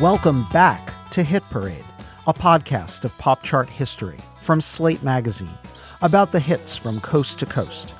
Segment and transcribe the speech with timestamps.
[0.00, 1.84] Welcome back to Hit Parade,
[2.28, 5.58] a podcast of pop chart history from Slate Magazine
[6.02, 7.96] about the hits from coast to coast.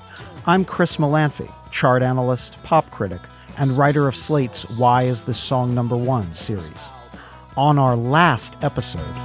[0.46, 3.23] I'm Chris Molanphy, chart analyst, pop critic,
[3.59, 6.89] and writer of Slate's Why Is This Song Number One series.
[7.57, 9.17] On our last episode,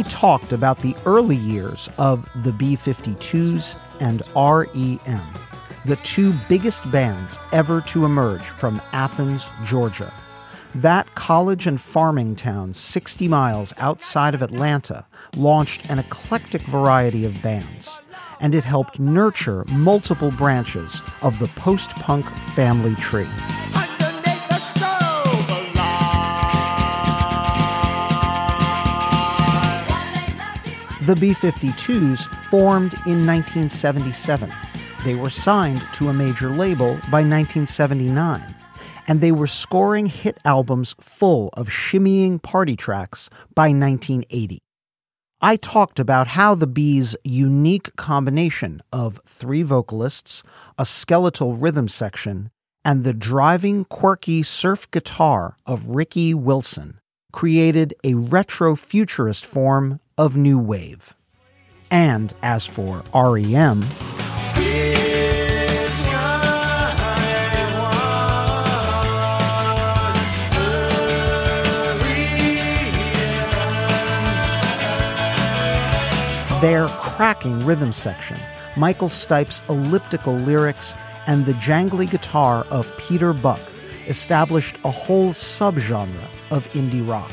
[0.00, 5.26] we talked about the early years of the B 52s and REM,
[5.84, 10.10] the two biggest bands ever to emerge from Athens, Georgia.
[10.74, 15.04] That college and farming town 60 miles outside of Atlanta
[15.36, 18.00] launched an eclectic variety of bands,
[18.40, 23.28] and it helped nurture multiple branches of the post punk family tree.
[31.10, 34.48] The B 52s formed in 1977.
[35.04, 38.54] They were signed to a major label by 1979,
[39.08, 44.60] and they were scoring hit albums full of shimmying party tracks by 1980.
[45.40, 50.44] I talked about how the Bees' unique combination of three vocalists,
[50.78, 52.50] a skeletal rhythm section,
[52.84, 57.00] and the driving, quirky surf guitar of Ricky Wilson
[57.32, 61.14] created a retro futurist form of new wave.
[61.90, 63.80] And as for REM,
[76.60, 78.36] their cracking rhythm section,
[78.76, 80.94] Michael Stipe's elliptical lyrics,
[81.26, 83.60] and the jangly guitar of Peter Buck
[84.06, 87.30] established a whole subgenre of indie rock.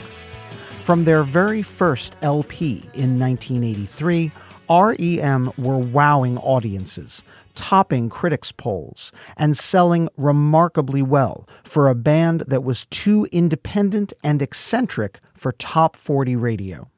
[0.88, 4.32] From their very first LP in 1983,
[4.70, 7.24] REM were wowing audiences,
[7.56, 14.42] topping critics' polls, and selling remarkably well for a band that was too independent and
[14.42, 16.90] eccentric for top 40 radio.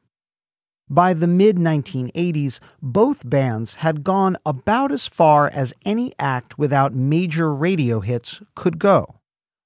[0.88, 6.94] By the mid 1980s, both bands had gone about as far as any act without
[6.94, 9.16] major radio hits could go.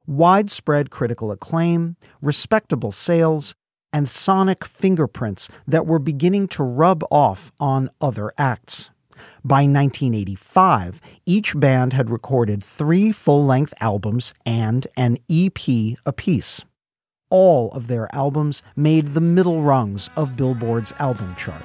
[0.06, 3.54] Widespread critical acclaim, respectable sales,
[3.94, 8.90] and sonic fingerprints that were beginning to rub off on other acts.
[9.44, 16.64] By 1985, each band had recorded three full length albums and an EP apiece.
[17.30, 21.64] All of their albums made the middle rungs of Billboard's album chart.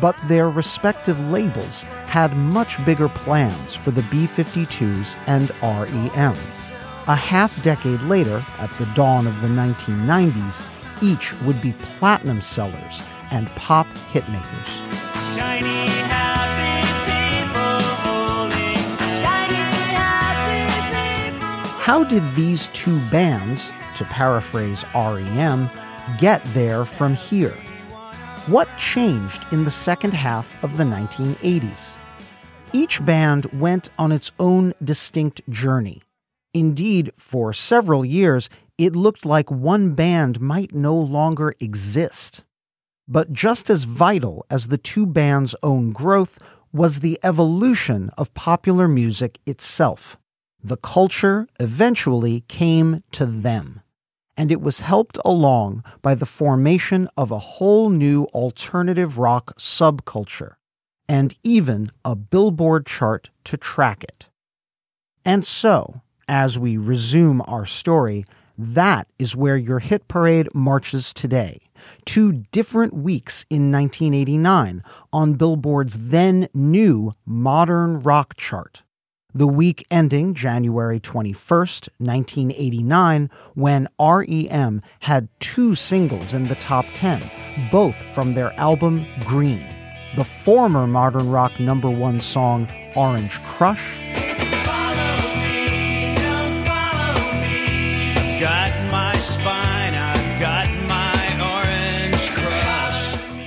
[0.00, 6.36] But their respective labels had much bigger plans for the B 52s and REM.
[7.06, 13.02] A half decade later, at the dawn of the 1990s, each would be platinum sellers
[13.30, 14.70] and pop hitmakers.
[15.36, 15.84] Shiny,
[21.84, 25.68] How did these two bands, to paraphrase REM,
[26.16, 27.54] get there from here?
[28.46, 31.96] What changed in the second half of the 1980s?
[32.72, 36.00] Each band went on its own distinct journey.
[36.54, 38.48] Indeed, for several years,
[38.78, 42.44] it looked like one band might no longer exist.
[43.06, 46.38] But just as vital as the two bands' own growth
[46.72, 50.18] was the evolution of popular music itself.
[50.62, 53.82] The culture eventually came to them,
[54.36, 60.54] and it was helped along by the formation of a whole new alternative rock subculture,
[61.08, 64.28] and even a Billboard chart to track it.
[65.24, 68.24] And so, as we resume our story,
[68.56, 71.60] that is where your hit parade marches today.
[72.04, 74.82] Two different weeks in 1989
[75.12, 78.82] on Billboard's then new modern rock chart.
[79.36, 87.20] The week ending January 21st, 1989, when REM had two singles in the top 10,
[87.72, 89.66] both from their album Green.
[90.14, 94.23] The former modern rock number one song, Orange Crush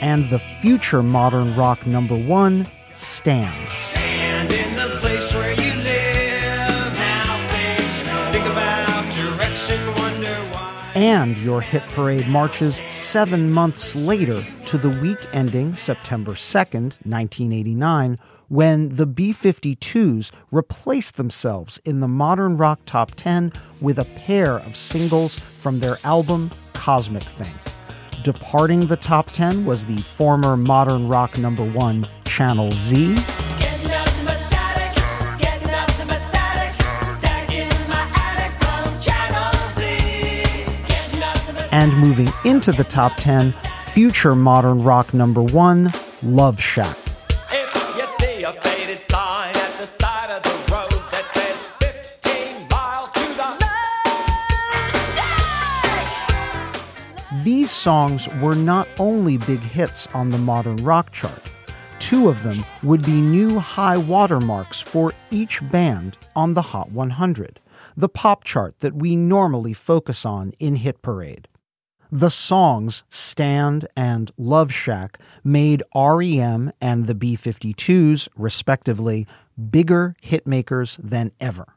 [0.07, 3.69] and the future modern rock number one, Stand.
[3.69, 6.93] Stand in the place where you live.
[6.93, 10.91] Now think about direction, wonder why.
[10.95, 18.17] And your hit parade marches seven months later to the week ending September 2nd, 1989,
[18.47, 23.51] when the B 52s replaced themselves in the modern rock top 10
[23.81, 27.66] with a pair of singles from their album Cosmic Thing.
[28.27, 33.15] Departing the top 10 was the former modern rock number one, Channel Z.
[41.71, 43.53] and moving into the top 10,
[43.93, 47.06] future modern rock number one, Love Shack.
[57.67, 61.41] These songs were not only big hits on the modern rock chart,
[61.99, 67.59] two of them would be new high watermarks for each band on the Hot 100,
[67.97, 71.49] the pop chart that we normally focus on in Hit Parade.
[72.09, 79.27] The songs Stand and Love Shack made REM and the B 52s, respectively,
[79.69, 81.75] bigger hitmakers than ever.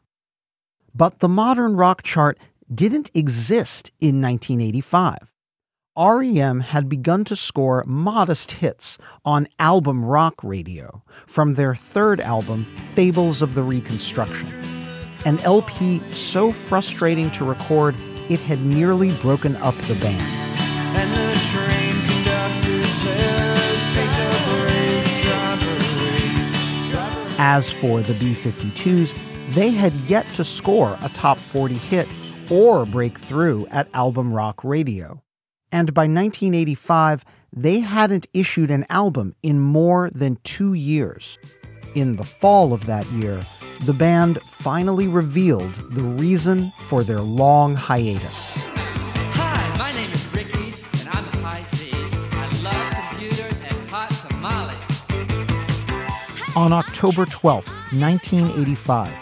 [0.95, 2.39] But the modern rock chart
[2.73, 5.35] didn't exist in 1985.
[6.01, 12.65] REM had begun to score modest hits on album rock radio from their third album,
[12.95, 14.49] Fables of the Reconstruction,
[15.27, 17.95] an LP so frustrating to record
[18.31, 20.27] it had nearly broken up the band.
[27.39, 29.15] As for the B 52s,
[29.51, 32.09] they had yet to score a top 40 hit
[32.51, 35.23] or break through at album rock radio
[35.73, 41.39] and by 1985, they hadn't issued an album in more than two years.
[41.95, 43.45] In the fall of that year,
[43.83, 48.53] the band finally revealed the reason for their long hiatus.
[48.55, 52.13] Hi, my name is Ricky, and I'm a Pisces.
[52.33, 54.77] I love computers and hot tamales.
[56.57, 57.67] On October 12,
[58.01, 59.13] 1985,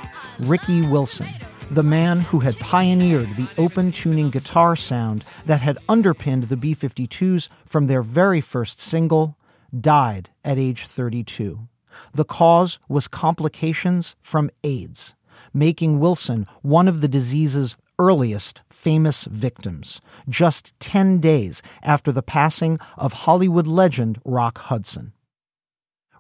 [0.41, 1.27] Ricky Wilson,
[1.71, 6.75] the man who had pioneered the open tuning guitar sound that had underpinned the B
[6.75, 9.37] 52s from their very first single,
[9.79, 11.69] died at age 32.
[12.13, 15.15] The cause was complications from AIDS,
[15.53, 22.79] making Wilson one of the disease's earliest famous victims, just 10 days after the passing
[22.97, 25.13] of Hollywood legend Rock Hudson.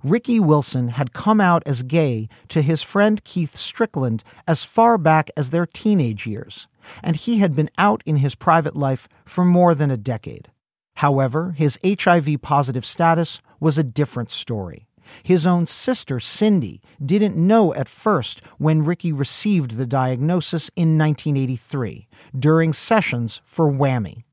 [0.04, 5.30] Ricky Wilson had come out as gay to his friend Keith Strickland as far back
[5.36, 6.68] as their teenage years,
[7.02, 10.48] and he had been out in his private life for more than a decade.
[10.96, 14.88] However, his HIV positive status was a different story.
[15.22, 22.08] His own sister, Cindy, didn't know at first when Ricky received the diagnosis in 1983
[22.38, 24.24] during sessions for Whammy.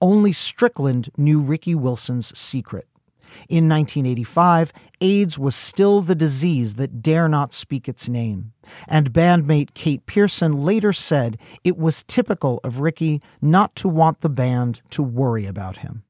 [0.00, 2.88] Only Strickland knew Ricky Wilson's secret.
[3.48, 8.52] In 1985, AIDS was still the disease that dare not speak its name,
[8.88, 14.28] and bandmate Kate Pearson later said it was typical of Ricky not to want the
[14.28, 16.04] band to worry about him.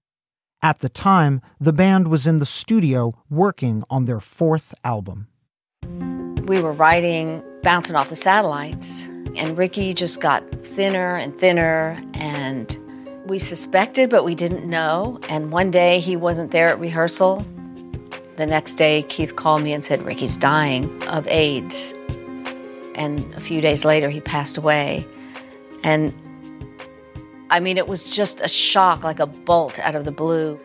[0.65, 5.27] At the time, the band was in the studio working on their fourth album.
[6.47, 9.05] We were writing Bouncing Off the Satellites,
[9.37, 12.77] and Ricky just got thinner and thinner and
[13.27, 15.19] we suspected, but we didn't know.
[15.29, 17.47] And one day he wasn't there at rehearsal.
[18.37, 21.95] The next day, Keith called me and said, Ricky's dying of AIDS.
[22.95, 25.07] And a few days later, he passed away.
[25.85, 26.15] And
[27.51, 30.59] I mean, it was just a shock, like a bolt out of the blue.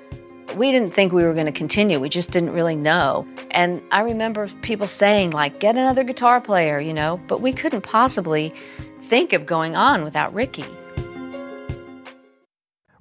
[0.55, 1.99] We didn't think we were going to continue.
[1.99, 3.27] We just didn't really know.
[3.51, 7.81] And I remember people saying, like, get another guitar player, you know, but we couldn't
[7.81, 8.53] possibly
[9.03, 10.65] think of going on without Ricky.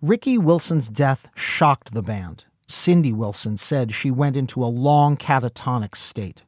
[0.02, 2.44] Ricky Wilson's death shocked the band.
[2.68, 6.42] Cindy Wilson said she went into a long catatonic state.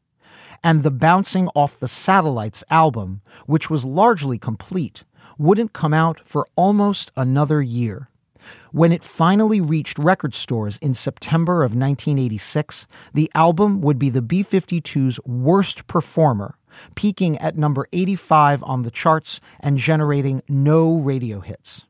[0.63, 5.05] And the Bouncing Off the Satellites album, which was largely complete,
[5.39, 8.11] wouldn't come out for almost another year.
[8.71, 14.23] When it finally reached record stores in September of 1986, the album would be the
[14.23, 16.59] B 52's worst performer,
[16.95, 21.88] peaking at number 85 on the charts and generating no radio hits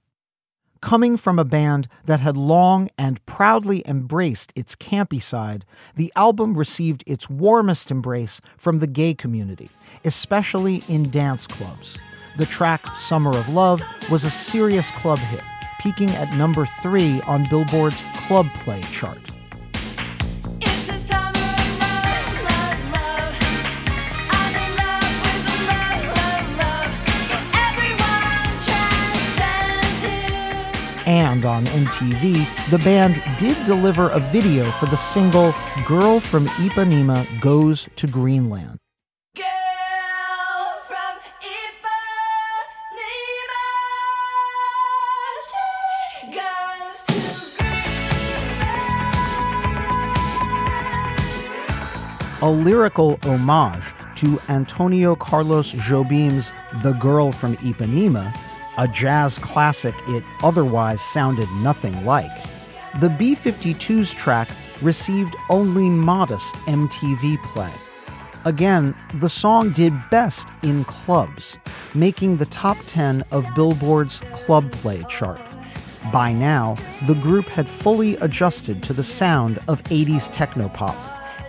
[0.81, 5.65] coming from a band that had long and proudly embraced its campy side,
[5.97, 9.71] the album received its warmest embrace from the gay community,
[10.05, 11.99] especially in dance clubs.
[12.37, 15.43] The track Summer of Love was a serious club hit,
[15.81, 19.19] peaking at number three on Billboard's Club Play chart.
[31.09, 35.55] And on MTV, the band did deliver a video for the single
[35.87, 38.79] Girl from Ipanema Goes to Greenland.
[52.41, 53.83] a lyrical homage
[54.15, 56.53] to Antonio Carlos Jobim's
[56.85, 58.33] The Girl from Ipanema
[58.79, 62.31] a jazz classic it otherwise sounded nothing like.
[63.01, 64.49] The B 52's track
[64.81, 67.73] received only modest MTV play.
[68.45, 71.59] Again, the song did best in clubs,
[71.95, 75.41] making the top 10 of Billboard's Club Play chart.
[76.13, 80.97] By now, the group had fully adjusted to the sound of 80s technopop,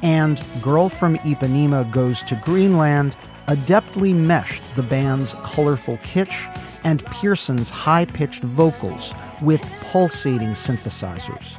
[0.02, 3.16] and Girl from Ipanema Goes to Greenland
[3.48, 6.48] adeptly meshed the band's colorful kitsch
[6.84, 11.58] and Pearson's high pitched vocals with pulsating synthesizers.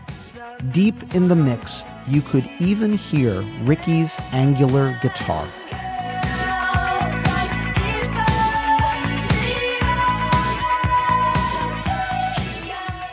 [0.72, 5.46] Deep in the mix, you could even hear Ricky's angular guitar.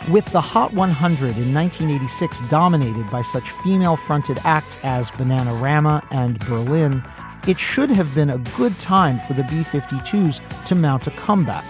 [0.09, 6.39] With the Hot 100 in 1986 dominated by such female fronted acts as Bananarama and
[6.39, 7.03] Berlin,
[7.45, 11.65] it should have been a good time for the B 52s to mount a comeback.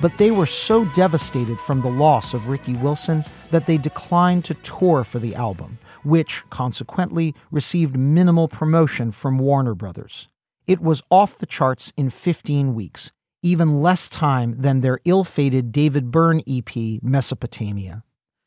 [0.00, 4.54] But they were so devastated from the loss of Ricky Wilson that they declined to
[4.54, 10.28] tour for the album, which consequently received minimal promotion from Warner Brothers.
[10.66, 15.72] It was off the charts in 15 weeks, even less time than their ill fated
[15.72, 18.02] David Byrne EP, Mesopotamia.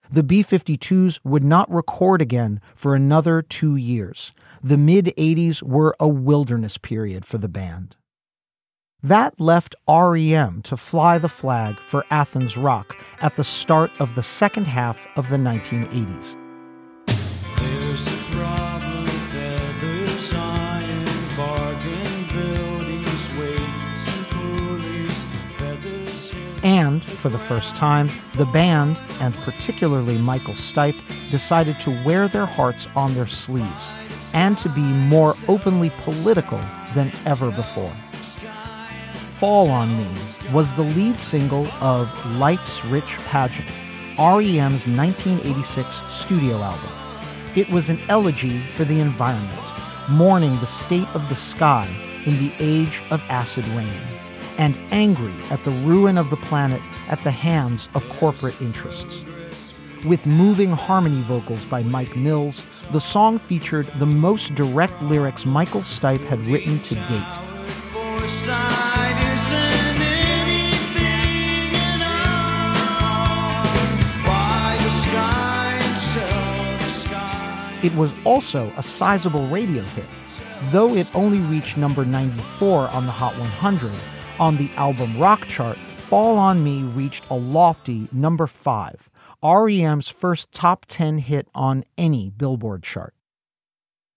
[0.10, 4.34] The B 52s would not record again for another two years.
[4.62, 7.96] The mid 80s were a wilderness period for the band.
[9.06, 14.24] That left REM to fly the flag for Athens Rock at the start of the
[14.24, 16.38] second half of the 1980s.
[26.64, 32.46] And, for the first time, the band, and particularly Michael Stipe, decided to wear their
[32.46, 33.94] hearts on their sleeves
[34.34, 36.62] and to be more openly political
[36.94, 37.94] than ever before.
[39.44, 40.08] Fall on Me
[40.54, 42.08] was the lead single of
[42.38, 43.68] Life's Rich Pageant,
[44.18, 46.90] REM's 1986 studio album.
[47.54, 49.68] It was an elegy for the environment,
[50.10, 51.94] mourning the state of the sky
[52.26, 53.92] in the age of acid rain,
[54.58, 59.26] and angry at the ruin of the planet at the hands of corporate interests.
[60.06, 65.82] With moving harmony vocals by Mike Mills, the song featured the most direct lyrics Michael
[65.82, 68.83] Stipe had written to date.
[77.84, 80.06] It was also a sizable radio hit,
[80.72, 83.92] though it only reached number 94 on the Hot 100.
[84.40, 89.10] On the album rock chart, Fall on Me reached a lofty number 5,
[89.44, 93.14] REM's first top 10 hit on any Billboard chart.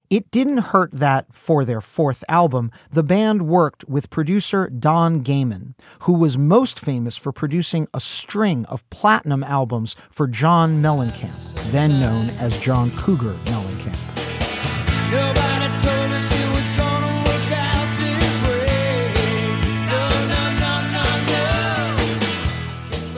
[0.08, 5.74] It didn't hurt that, for their fourth album, the band worked with producer Don Gehman,
[6.02, 11.98] who was most famous for producing a string of platinum albums for John Mellencamp, then
[11.98, 13.96] known as John Cougar Mellencamp.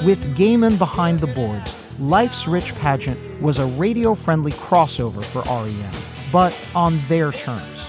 [0.07, 6.08] With Gehman behind the boards, Life's Rich Pageant was a radio friendly crossover for REM
[6.33, 7.89] but on their terms.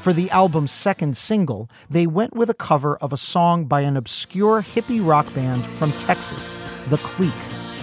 [0.00, 3.96] For the album's second single, they went with a cover of a song by an
[3.96, 7.32] obscure hippie rock band from Texas, The Clique,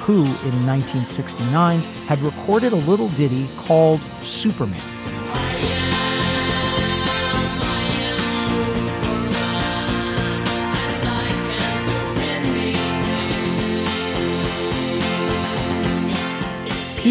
[0.02, 5.91] who in 1969 had recorded a little ditty called Superman.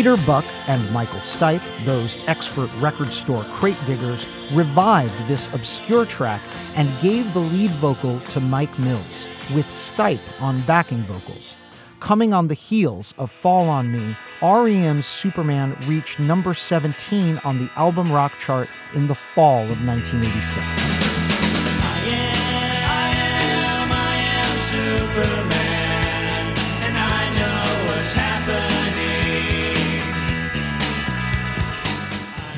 [0.01, 6.41] Peter Buck and Michael Stipe, those expert record store crate diggers, revived this obscure track
[6.75, 11.59] and gave the lead vocal to Mike Mills, with Stipe on backing vocals.
[11.99, 17.71] Coming on the heels of Fall on Me, REM's Superman reached number 17 on the
[17.77, 21.10] album rock chart in the fall of 1986.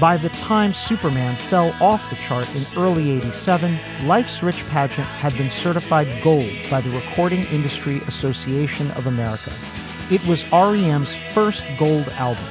[0.02, 5.32] By the time Superman fell off the chart in early 87, Life's Rich Pageant had
[5.38, 9.52] been certified gold by the Recording Industry Association of America.
[10.12, 12.44] It was REM's first gold album.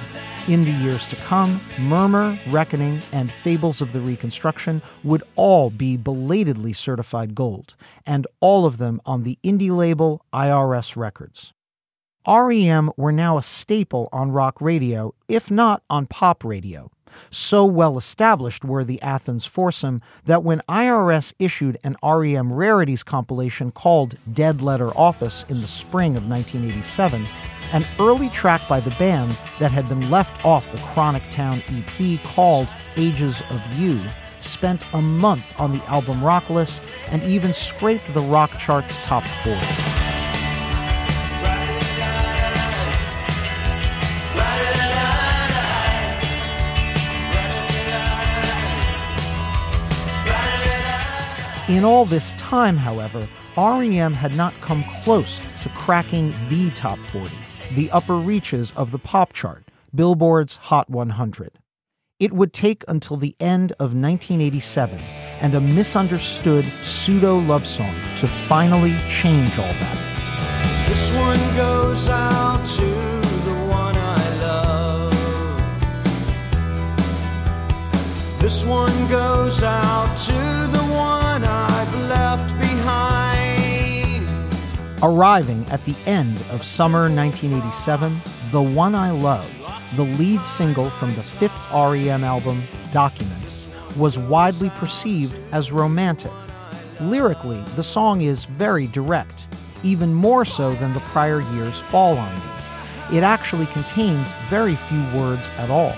[0.48, 5.98] In the years to come, Murmur, Reckoning, and Fables of the Reconstruction would all be
[5.98, 7.75] belatedly certified gold,
[8.08, 11.51] and all of them on the indie label IRS Records.
[12.25, 16.89] REM were now a staple on rock radio, if not on pop radio.
[17.30, 23.72] So well established were the Athens foursome that when IRS issued an REM rarities compilation
[23.72, 27.25] called Dead Letter Office in the spring of 1987,
[27.74, 32.20] an early track by the band that had been left off the Chronic Town EP
[32.24, 34.00] called Ages of You
[34.39, 39.24] spent a month on the album rock list and even scraped the rock chart's top
[39.24, 40.00] 40.
[51.72, 57.34] In all this time, however, REM had not come close to cracking the top 40,
[57.75, 59.63] the upper reaches of the pop chart,
[59.96, 61.60] Billboard's Hot 100.
[62.20, 65.00] It would take until the end of 1987
[65.40, 70.88] and a misunderstood pseudo love song to finally change all that.
[70.90, 75.13] This one goes out to the one I love.
[78.42, 80.34] This one goes out to
[80.70, 80.81] the
[85.03, 89.50] Arriving at the end of summer 1987, The One I Love,
[89.96, 93.67] the lead single from the fifth REM album, Documents,
[93.98, 96.31] was widely perceived as romantic.
[97.00, 99.48] Lyrically, the song is very direct,
[99.81, 103.17] even more so than the prior year's Fall on Me.
[103.17, 105.96] It actually contains very few words at all.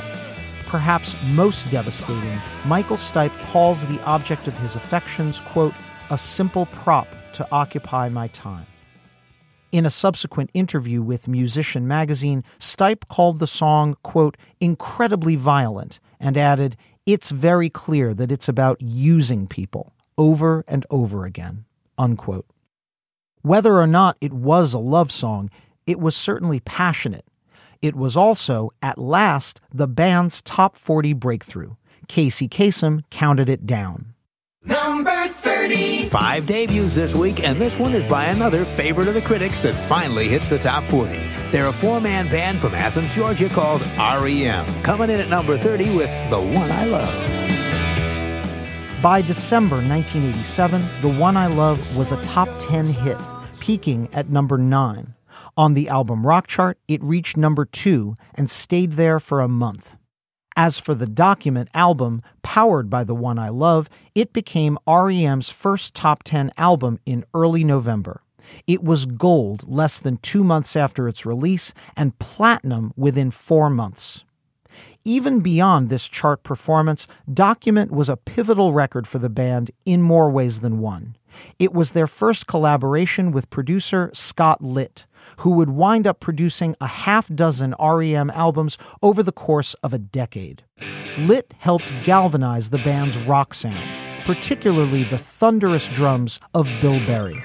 [0.67, 5.73] Perhaps most devastating, Michael Stipe calls the object of his affections, quote,
[6.09, 8.65] a simple prop to occupy my time.
[9.73, 16.37] In a subsequent interview with Musician magazine, Stipe called the song, quote, incredibly violent and
[16.37, 16.75] added,
[17.07, 21.65] it's very clear that it's about using people over and over again,
[21.97, 22.45] unquote.
[23.41, 25.49] Whether or not it was a love song,
[25.87, 27.25] it was certainly passionate.
[27.81, 31.73] It was also, at last, the band's top 40 breakthrough.
[32.07, 34.13] Casey Kasem counted it down.
[34.63, 34.92] Number 30.
[36.13, 39.73] Five debuts this week, and this one is by another favorite of the critics that
[39.73, 41.17] finally hits the top 40.
[41.49, 45.97] They're a four man band from Athens, Georgia called REM, coming in at number 30
[45.97, 49.01] with The One I Love.
[49.01, 53.17] By December 1987, The One I Love was a top 10 hit,
[53.59, 55.15] peaking at number 9.
[55.57, 59.95] On the album rock chart, it reached number 2 and stayed there for a month.
[60.55, 62.21] As for the document album,
[62.53, 67.63] powered by The One I Love, it became REM's first top 10 album in early
[67.63, 68.21] November.
[68.67, 74.23] It was gold less than two months after its release and platinum within four months.
[75.03, 80.29] Even beyond this chart performance, Document was a pivotal record for the band in more
[80.29, 81.15] ways than one.
[81.59, 85.05] It was their first collaboration with producer Scott Litt,
[85.37, 89.99] who would wind up producing a half dozen REM albums over the course of a
[89.99, 90.63] decade.
[91.17, 97.43] Litt helped galvanize the band's rock sound, particularly the thunderous drums of Bill Berry.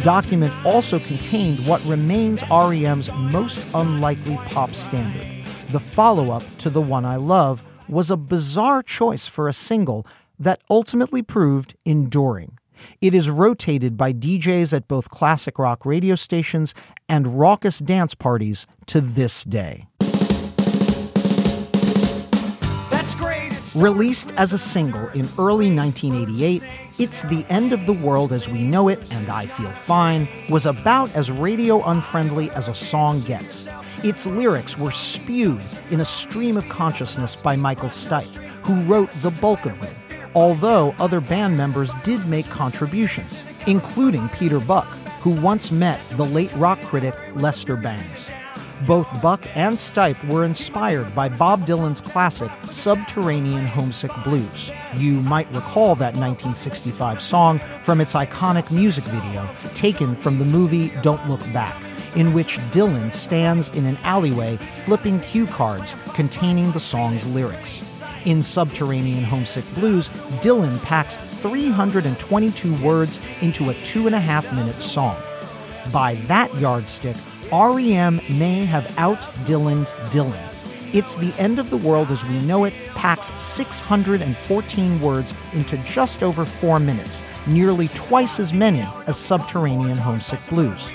[0.00, 5.26] The document also contained what remains REM's most unlikely pop standard.
[5.72, 10.06] The follow up to The One I Love was a bizarre choice for a single
[10.38, 12.56] that ultimately proved enduring.
[13.02, 16.74] It is rotated by DJs at both classic rock radio stations
[17.06, 19.84] and raucous dance parties to this day.
[23.76, 26.60] Released as a single in early 1988,
[26.98, 30.66] It's the End of the World as We Know It and I Feel Fine was
[30.66, 33.68] about as radio unfriendly as a song gets.
[34.02, 39.30] Its lyrics were spewed in a stream of consciousness by Michael Stipe, who wrote the
[39.30, 39.94] bulk of them,
[40.34, 44.88] although other band members did make contributions, including Peter Buck,
[45.20, 48.32] who once met the late rock critic Lester Bangs.
[48.86, 54.72] Both Buck and Stipe were inspired by Bob Dylan's classic Subterranean Homesick Blues.
[54.94, 60.92] You might recall that 1965 song from its iconic music video, taken from the movie
[61.02, 61.84] Don't Look Back,
[62.16, 68.02] in which Dylan stands in an alleyway flipping cue cards containing the song's lyrics.
[68.24, 70.08] In Subterranean Homesick Blues,
[70.40, 75.16] Dylan packs 322 words into a two and a half minute song.
[75.92, 77.16] By that yardstick,
[77.52, 80.46] REM may have out Dylan'd Dylan.
[80.94, 86.22] It's the End of the World as We Know It packs 614 words into just
[86.22, 90.92] over four minutes, nearly twice as many as Subterranean Homesick Blues.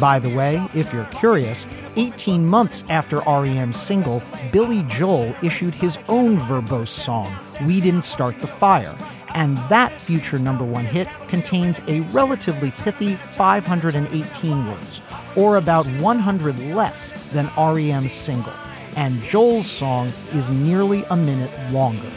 [0.00, 5.98] By the way, if you're curious, 18 months after REM's single, Billy Joel issued his
[6.08, 7.32] own verbose song,
[7.64, 8.96] We Didn't Start the Fire,
[9.34, 15.02] and that future number one hit contains a relatively pithy 518 words,
[15.36, 18.52] or about 100 less than REM's single,
[18.96, 22.10] and Joel's song is nearly a minute longer.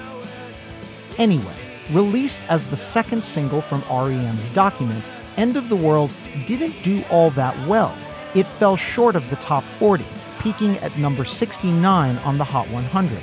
[1.17, 1.56] Anyway,
[1.91, 5.04] released as the second single from REM's document,
[5.38, 6.13] End of the World
[6.45, 7.95] didn't do all that well.
[8.34, 10.04] It fell short of the top 40,
[10.39, 13.17] peaking at number 69 on the Hot 100.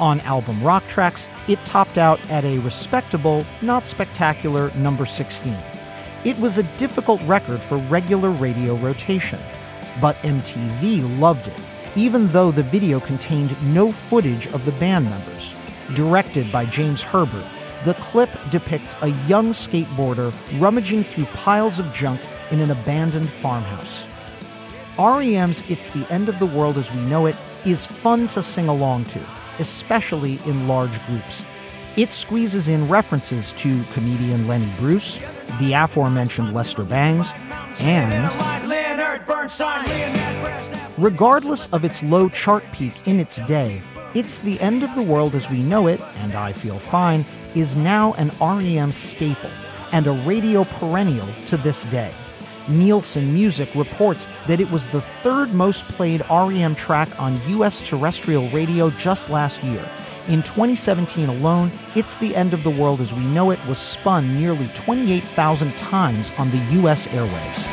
[0.00, 5.54] On album Rock Tracks, it topped out at a respectable, not spectacular number 16.
[6.24, 9.38] It was a difficult record for regular radio rotation,
[10.00, 11.58] but MTV loved it,
[11.96, 15.54] even though the video contained no footage of the band members.
[15.92, 17.44] Directed by James Herbert,
[17.84, 24.06] the clip depicts a young skateboarder rummaging through piles of junk in an abandoned farmhouse.
[24.98, 27.36] REM's It's the End of the World as We Know It
[27.66, 29.20] is fun to sing along to
[29.60, 31.46] especially in large groups.
[31.96, 35.18] It squeezes in references to comedian Lenny Bruce,
[35.60, 37.34] the aforementioned Lester Bangs,
[37.80, 38.32] and
[40.98, 43.80] regardless of its low chart peak in its day,
[44.12, 47.76] It's the End of the World as We Know It, and I Feel Fine, is
[47.76, 49.50] now an REM staple
[49.92, 52.12] and a radio perennial to this day.
[52.68, 57.88] Nielsen Music reports that it was the third most played REM track on U.S.
[57.88, 59.88] terrestrial radio just last year.
[60.28, 64.34] In 2017 alone, It's the End of the World as We Know It was spun
[64.34, 67.08] nearly 28,000 times on the U.S.
[67.08, 67.66] airwaves.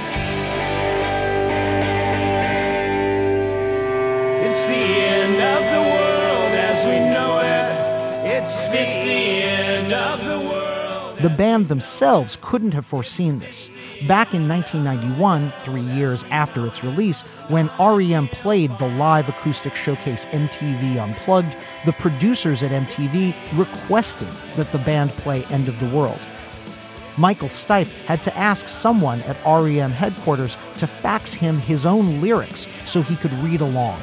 [4.42, 8.34] It's the end of the world as we know it.
[8.34, 11.20] It's the, it's the end of the world.
[11.20, 13.70] The band themselves couldn't have foreseen this.
[14.06, 20.26] Back in 1991, three years after its release, when REM played the live acoustic showcase
[20.28, 26.20] MTV Unplugged, the producers at MTV requested that the band play End of the World.
[27.18, 32.70] Michael Stipe had to ask someone at REM headquarters to fax him his own lyrics
[32.86, 34.00] so he could read along.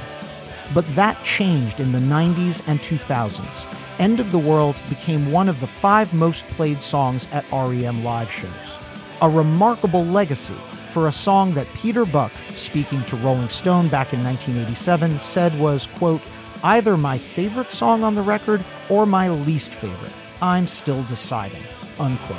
[0.75, 4.01] But that changed in the 90s and 2000s.
[4.01, 8.33] End of the World became one of the five most played songs at REM live
[8.33, 8.81] shows
[9.25, 10.53] a remarkable legacy
[10.91, 15.87] for a song that Peter Buck, speaking to Rolling Stone back in 1987, said was,
[15.87, 16.21] quote,
[16.63, 20.13] either my favorite song on the record or my least favorite.
[20.43, 21.63] I'm still deciding,
[21.99, 22.37] unquote.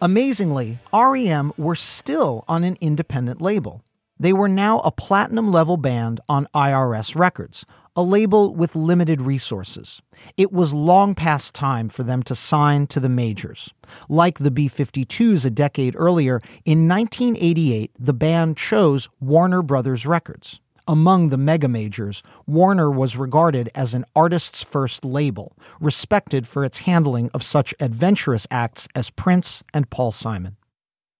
[0.00, 3.82] Amazingly, REM were still on an independent label.
[4.18, 10.02] They were now a platinum level band on IRS Records, a label with limited resources.
[10.36, 13.72] It was long past time for them to sign to the majors.
[14.08, 20.60] Like the B 52s a decade earlier, in 1988, the band chose Warner Brothers Records.
[20.88, 26.80] Among the mega majors, Warner was regarded as an artist's first label, respected for its
[26.80, 30.55] handling of such adventurous acts as Prince and Paul Simon.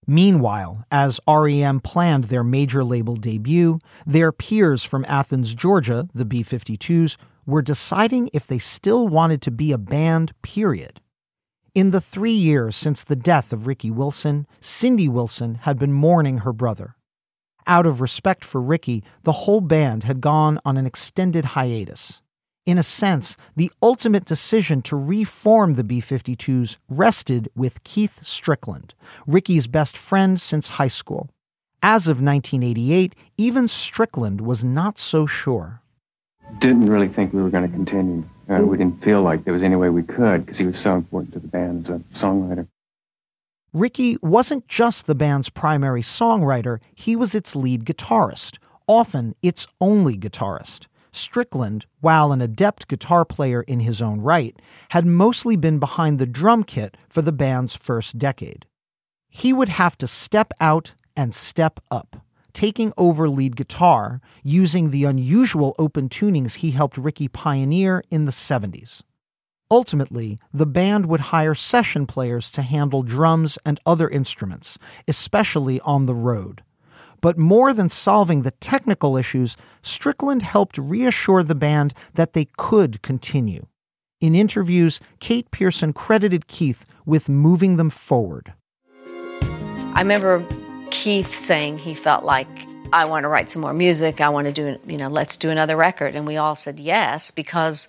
[0.06, 6.44] Meanwhile, as REM planned their major label debut, their peers from Athens, Georgia, the B
[6.44, 11.00] 52s, were deciding if they still wanted to be a band, period.
[11.74, 16.38] In the three years since the death of Ricky Wilson, Cindy Wilson had been mourning
[16.38, 16.96] her brother.
[17.66, 22.22] Out of respect for Ricky, the whole band had gone on an extended hiatus.
[22.66, 28.92] In a sense, the ultimate decision to reform the B 52s rested with Keith Strickland,
[29.24, 31.30] Ricky's best friend since high school.
[31.80, 35.80] As of 1988, even Strickland was not so sure.
[36.58, 38.24] Didn't really think we were going to continue.
[38.50, 40.96] Uh, we didn't feel like there was any way we could because he was so
[40.96, 42.66] important to the band as a songwriter.
[43.72, 50.16] Ricky wasn't just the band's primary songwriter, he was its lead guitarist, often its only
[50.16, 50.88] guitarist.
[51.16, 56.26] Strickland, while an adept guitar player in his own right, had mostly been behind the
[56.26, 58.66] drum kit for the band's first decade.
[59.28, 62.16] He would have to step out and step up,
[62.52, 68.32] taking over lead guitar using the unusual open tunings he helped Ricky pioneer in the
[68.32, 69.02] 70s.
[69.70, 76.06] Ultimately, the band would hire session players to handle drums and other instruments, especially on
[76.06, 76.62] the road.
[77.20, 83.02] But more than solving the technical issues, Strickland helped reassure the band that they could
[83.02, 83.66] continue.
[84.20, 88.54] In interviews, Kate Pearson credited Keith with moving them forward.
[89.42, 90.44] I remember
[90.90, 92.48] Keith saying he felt like
[92.92, 94.20] I want to write some more music.
[94.20, 96.14] I want to do, you know, let's do another record.
[96.14, 97.88] And we all said yes because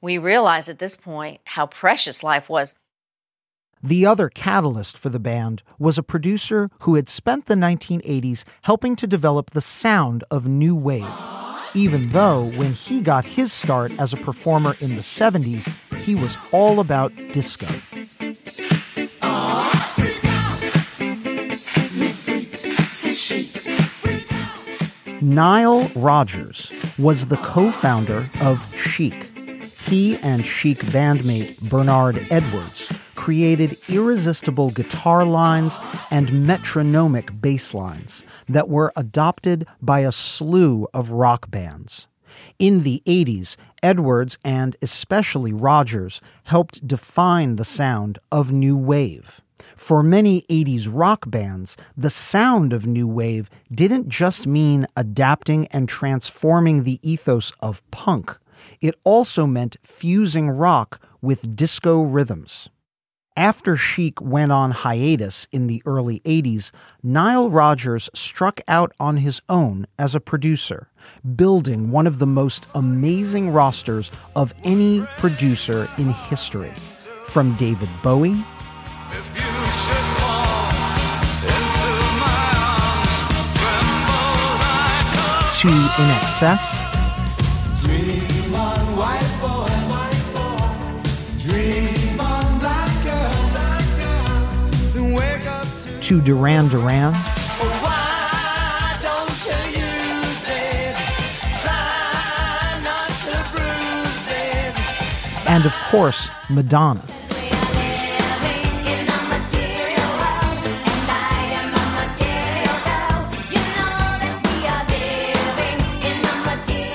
[0.00, 2.74] we realized at this point how precious life was.
[3.84, 8.96] The other catalyst for the band was a producer who had spent the 1980s helping
[8.96, 11.04] to develop the sound of new wave.
[11.74, 15.70] Even though when he got his start as a performer in the 70s,
[16.00, 17.68] he was all about disco.
[25.20, 29.30] Nile Rodgers was the co founder of Chic.
[29.78, 38.68] He and Chic bandmate Bernard Edwards created irresistible guitar lines and metronomic bass lines that
[38.68, 42.08] were adopted by a slew of rock bands.
[42.58, 49.40] In the 80s, Edwards and especially Rodgers helped define the sound of new wave.
[49.76, 55.88] For many 80s rock bands, the sound of new wave didn't just mean adapting and
[55.88, 58.36] transforming the ethos of punk.
[58.80, 62.68] It also meant fusing rock with disco rhythms.
[63.36, 66.70] After Chic went on hiatus in the early 80s,
[67.02, 70.88] Nile Rodgers struck out on his own as a producer,
[71.34, 76.70] building one of the most amazing rosters of any producer in history.
[77.26, 78.44] From David Bowie
[85.54, 86.93] to INXS
[96.04, 97.14] to Duran Duran
[105.46, 107.00] and of course Madonna.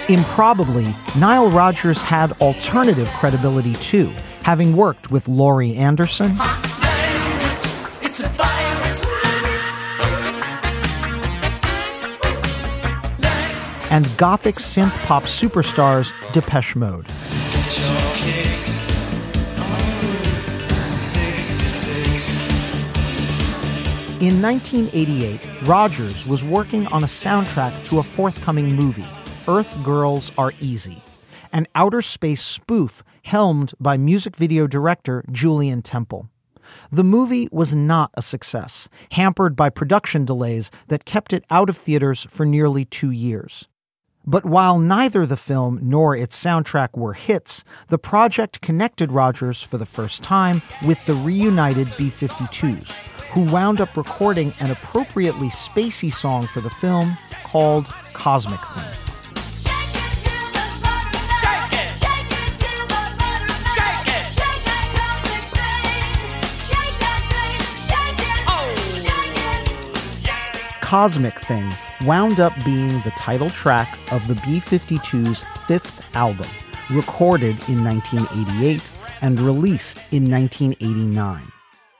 [0.07, 6.37] Improbably, Nile Rodgers had alternative credibility too, having worked with Laurie Anderson.
[13.99, 17.05] And gothic synth pop superstars Depeche Mode.
[24.21, 29.05] In 1988, Rodgers was working on a soundtrack to a forthcoming movie,
[29.49, 31.03] Earth Girls Are Easy,
[31.51, 36.29] an outer space spoof helmed by music video director Julian Temple.
[36.89, 41.75] The movie was not a success, hampered by production delays that kept it out of
[41.75, 43.67] theaters for nearly two years.
[44.29, 49.79] But while neither the film nor its soundtrack were hits, the project connected Rodgers for
[49.79, 52.95] the first time with the reunited B 52s,
[53.31, 58.85] who wound up recording an appropriately spacey song for the film called Cosmic Thing.
[70.81, 71.73] Cosmic Thing
[72.05, 76.47] wound up being the title track of the B 52's fifth album,
[76.89, 78.81] recorded in 1988
[79.21, 81.51] and released in 1989.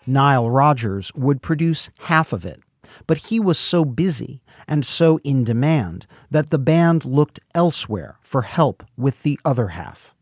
[0.08, 2.62] Nile Rodgers would produce half of it,
[3.08, 8.44] but he was so busy and so in demand that the band looked elsewhere for
[8.44, 10.16] help with the other half.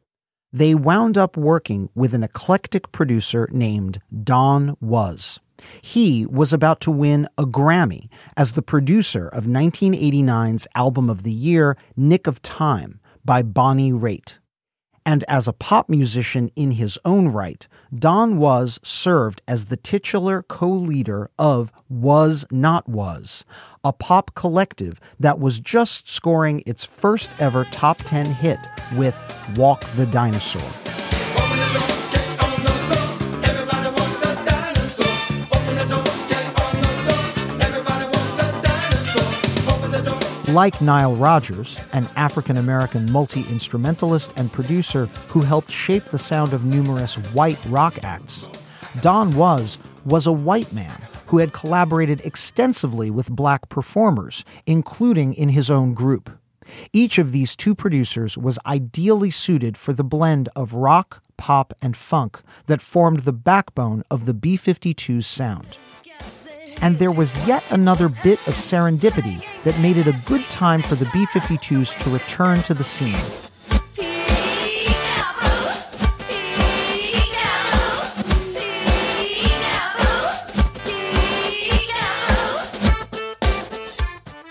[0.52, 5.40] They wound up working with an eclectic producer named Don Was.
[5.82, 11.32] He was about to win a Grammy as the producer of 1989's album of the
[11.32, 14.38] year, Nick of Time, by Bonnie Raitt.
[15.08, 17.66] And as a pop musician in his own right,
[17.98, 23.46] Don Was served as the titular co leader of Was Not Was,
[23.86, 28.60] a pop collective that was just scoring its first ever top 10 hit
[28.98, 29.16] with
[29.56, 31.07] Walk the Dinosaur.
[40.48, 46.54] Like Nile Rodgers, an African American multi instrumentalist and producer who helped shape the sound
[46.54, 48.48] of numerous white rock acts,
[49.02, 55.50] Don Was was a white man who had collaborated extensively with black performers, including in
[55.50, 56.30] his own group.
[56.94, 61.98] Each of these two producers was ideally suited for the blend of rock, pop, and
[61.98, 65.78] funk that formed the backbone of the B 52's sound.
[66.82, 70.96] And there was yet another bit of serendipity that made it a good time for
[70.96, 73.16] the B 52s to return to the scene.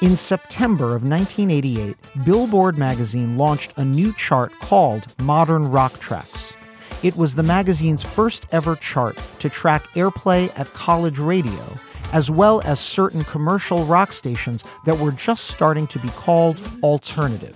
[0.03, 6.55] In September of 1988, Billboard magazine launched a new chart called Modern Rock Tracks.
[7.03, 11.79] It was the magazine's first ever chart to track airplay at college radio,
[12.13, 17.55] as well as certain commercial rock stations that were just starting to be called alternative.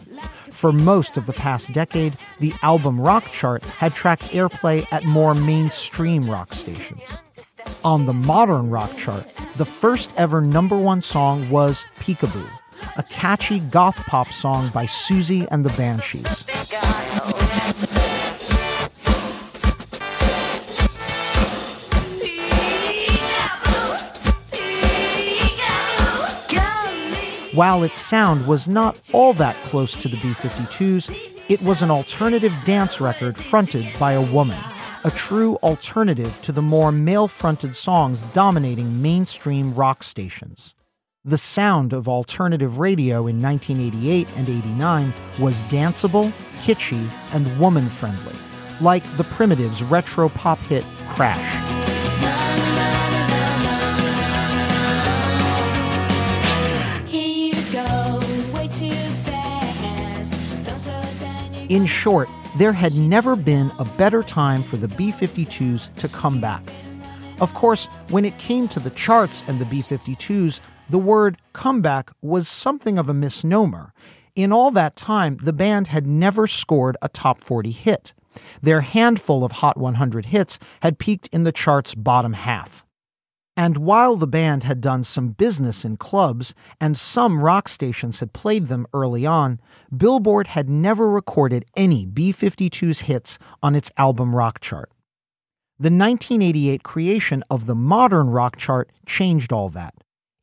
[0.51, 5.35] For most of the past decade, the album rock chart had tracked airplay at more
[5.35, 7.23] mainstream rock stations.
[7.85, 12.49] On the modern rock chart, the first ever number one song was Peekaboo,
[12.97, 16.45] a catchy goth pop song by Siouxsie and the Banshees.
[27.61, 31.11] While its sound was not all that close to the B 52s,
[31.51, 34.57] it was an alternative dance record fronted by a woman,
[35.05, 40.75] a true alternative to the more male fronted songs dominating mainstream rock stations.
[41.23, 48.37] The sound of alternative radio in 1988 and 89 was danceable, kitschy, and woman friendly,
[48.81, 51.80] like the Primitives' retro pop hit Crash.
[61.71, 66.41] In short, there had never been a better time for the B 52s to come
[66.41, 66.69] back.
[67.41, 72.11] Of course, when it came to the charts and the B 52s, the word comeback
[72.21, 73.95] was something of a misnomer.
[74.35, 78.15] In all that time, the band had never scored a top 40 hit.
[78.61, 82.85] Their handful of Hot 100 hits had peaked in the chart's bottom half.
[83.63, 88.33] And while the band had done some business in clubs and some rock stations had
[88.33, 89.61] played them early on,
[89.95, 94.91] Billboard had never recorded any B 52's hits on its album rock chart.
[95.79, 99.93] The 1988 creation of the modern rock chart changed all that.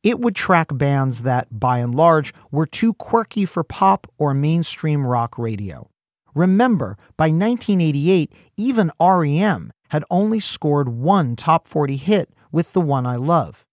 [0.04, 5.04] It would track bands that, by and large, were too quirky for pop or mainstream
[5.04, 5.90] rock radio.
[6.36, 13.06] Remember, by 1988, even REM had only scored one top 40 hit with The One
[13.06, 13.66] I Love.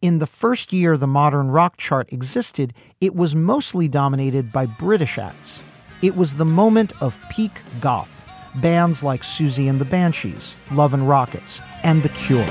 [0.00, 5.18] In the first year the modern rock chart existed, it was mostly dominated by British
[5.18, 5.62] acts.
[6.02, 8.24] It was the moment of peak goth,
[8.56, 12.46] bands like Siouxsie and the Banshees, Love and Rockets, and The Cure.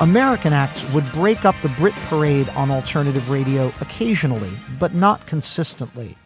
[0.00, 6.18] American acts would break up the Brit parade on alternative radio occasionally, but not consistently.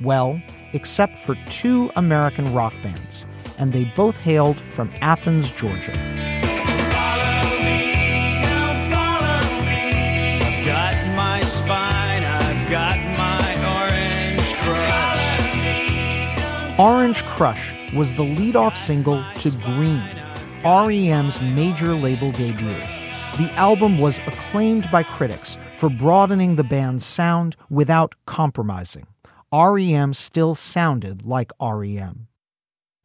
[0.00, 0.40] Well,
[0.72, 3.24] except for two American rock bands,
[3.58, 5.92] and they both hailed from Athens, Georgia.
[16.76, 20.02] Orange Crush was the lead-off single to Green,
[20.64, 22.74] REM's major label debut.
[23.38, 29.06] The album was acclaimed by critics for broadening the band's sound without compromising.
[29.54, 32.26] REM still sounded like REM.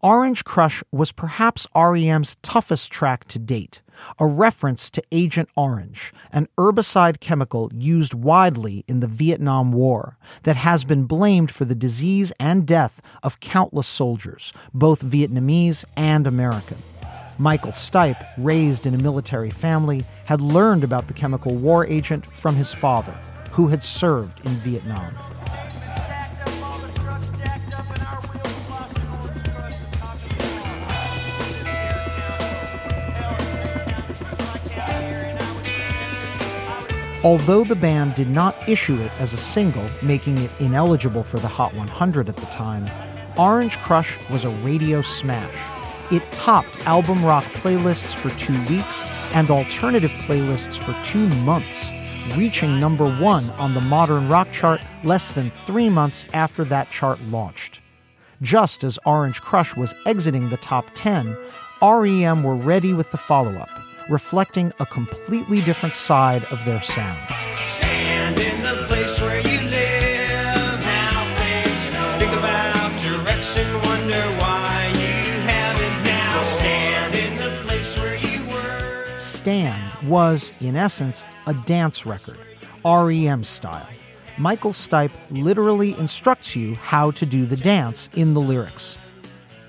[0.01, 3.83] Orange Crush was perhaps REM's toughest track to date,
[4.17, 10.55] a reference to Agent Orange, an herbicide chemical used widely in the Vietnam War that
[10.55, 16.77] has been blamed for the disease and death of countless soldiers, both Vietnamese and American.
[17.37, 22.55] Michael Stipe, raised in a military family, had learned about the chemical war agent from
[22.55, 23.15] his father,
[23.51, 25.13] who had served in Vietnam.
[37.21, 41.49] Although the band did not issue it as a single, making it ineligible for the
[41.49, 42.89] Hot 100 at the time,
[43.37, 45.53] Orange Crush was a radio smash.
[46.13, 49.03] It topped album rock playlists for two weeks
[49.33, 51.91] and alternative playlists for two months,
[52.37, 57.19] reaching number one on the modern rock chart less than three months after that chart
[57.23, 57.81] launched.
[58.41, 61.37] Just as Orange Crush was exiting the top 10,
[61.81, 63.69] REM were ready with the follow up
[64.09, 67.19] reflecting a completely different side of their sound.
[67.55, 70.81] Stand in the place where you live.
[70.83, 76.43] Now face think about direction, wonder why you haven't now.
[76.43, 79.17] Stand in the place where you were.
[79.19, 82.39] Stand was, in essence, a dance record,
[82.83, 83.87] REM style.
[84.37, 88.97] Michael Stipe literally instructs you how to do the dance in the lyrics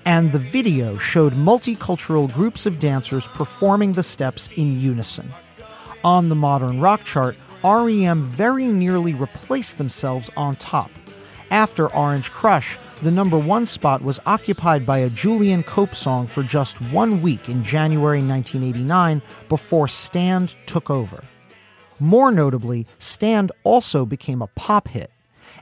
[0.05, 5.33] and the video showed multicultural groups of dancers performing the steps in unison.
[6.03, 10.89] On the modern rock chart, REM very nearly replaced themselves on top.
[11.51, 16.43] After Orange Crush, the number one spot was occupied by a Julian Cope song for
[16.43, 21.23] just one week in January 1989 before Stand took over.
[21.99, 25.11] More notably, Stand also became a pop hit,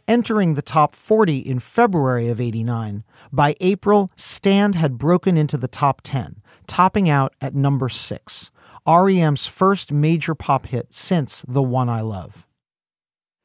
[0.09, 3.03] entering the top 40 in February of 89.
[3.31, 8.51] By April, Stand had broken into the top 10, topping out at number 6,
[8.87, 12.47] REM's first major pop hit since The One I Love.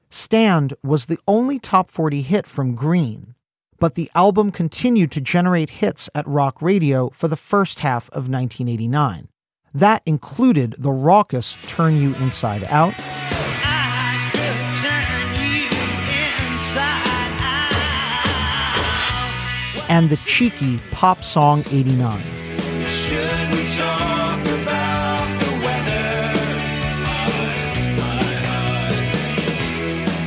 [0.09, 3.35] Stand was the only top 40 hit from Green,
[3.79, 8.31] but the album continued to generate hits at rock radio for the first half of
[8.31, 9.29] 1989.
[9.75, 12.95] That included the raucous Turn You Inside Out,
[19.95, 22.21] and the cheeky pop song 89.
[22.85, 26.35] Should we talk about the weather?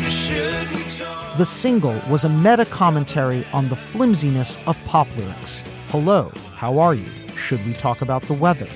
[0.10, 1.38] Should we talk?
[1.38, 5.62] The single was a meta commentary on the flimsiness of pop lyrics.
[5.90, 7.12] Hello, how are you?
[7.36, 8.70] Should we talk about the weather?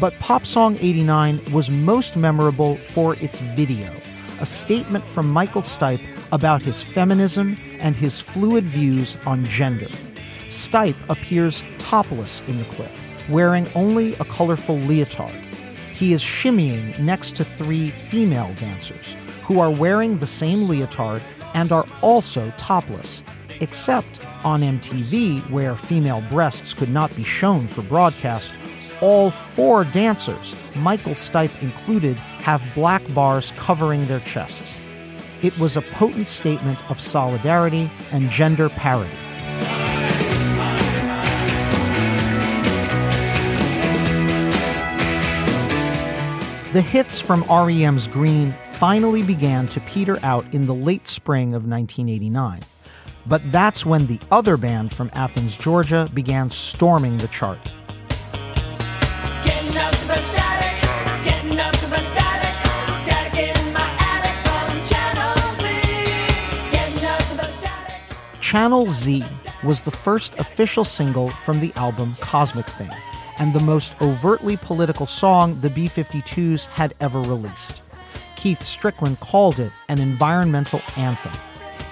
[0.00, 3.94] But Pop Song 89 was most memorable for its video,
[4.40, 9.88] a statement from Michael Stipe about his feminism and his fluid views on gender.
[10.46, 12.90] Stipe appears topless in the clip,
[13.28, 15.34] wearing only a colorful leotard.
[15.92, 21.22] He is shimmying next to three female dancers who are wearing the same leotard
[21.54, 23.22] and are also topless,
[23.60, 28.58] except on MTV, where female breasts could not be shown for broadcast.
[29.00, 34.80] All four dancers, Michael Stipe included, have black bars covering their chests.
[35.42, 39.10] It was a potent statement of solidarity and gender parity.
[46.72, 51.66] The hits from REM's Green finally began to peter out in the late spring of
[51.66, 52.60] 1989.
[53.26, 57.58] But that's when the other band from Athens, Georgia began storming the chart.
[68.50, 69.24] Channel Z
[69.62, 72.90] was the first official single from the album Cosmic Thing,
[73.38, 77.80] and the most overtly political song the B 52s had ever released.
[78.34, 81.30] Keith Strickland called it an environmental anthem.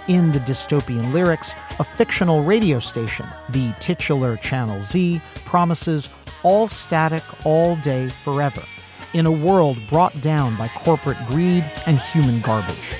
[0.08, 6.10] In the dystopian lyrics, a fictional radio station, the titular Channel Z, promises
[6.42, 8.64] all static all day forever
[9.14, 12.96] in a world brought down by corporate greed and human garbage.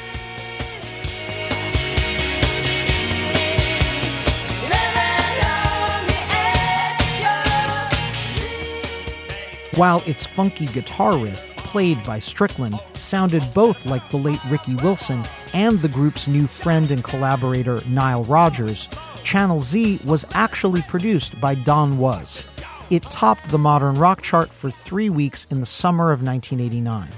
[9.79, 15.22] While its funky guitar riff, played by Strickland, sounded both like the late Ricky Wilson
[15.55, 18.89] and the group's new friend and collaborator Nile Rodgers,
[19.22, 22.49] Channel Z was actually produced by Don Was.
[22.91, 27.09] It topped the modern rock chart for three weeks in the summer of 1989.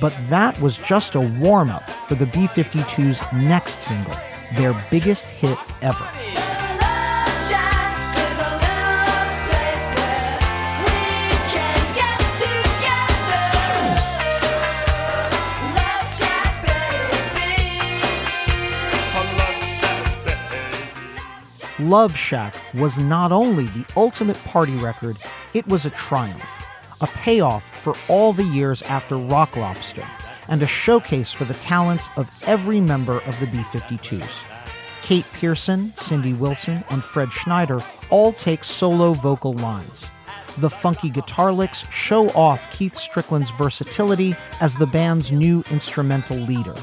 [0.00, 4.16] But that was just a warm up for the B 52's next single,
[4.56, 6.06] their biggest hit ever.
[21.88, 25.16] Love Shack was not only the ultimate party record,
[25.54, 26.64] it was a triumph,
[27.00, 30.04] a payoff for all the years after Rock Lobster,
[30.48, 34.44] and a showcase for the talents of every member of the B 52s.
[35.02, 37.78] Kate Pierson, Cindy Wilson, and Fred Schneider
[38.10, 40.10] all take solo vocal lines.
[40.58, 46.74] The funky guitar licks show off Keith Strickland's versatility as the band's new instrumental leader